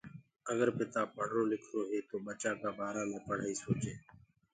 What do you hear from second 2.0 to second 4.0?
تو ٻچآ ڪآ بآرآ مي پڙهآئي سوچي